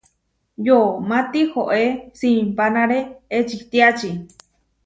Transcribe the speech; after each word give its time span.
Yomá 0.65 1.19
tihoé 1.31 1.83
simpanáre 2.19 2.99
ečitiáči. 3.37 4.09